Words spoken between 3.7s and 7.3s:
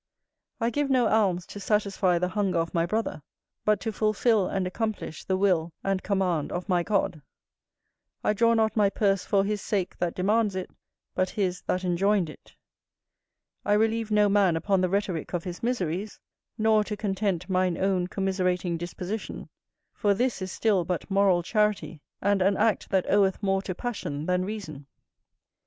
to fulfil and accomplish the will and command of my God;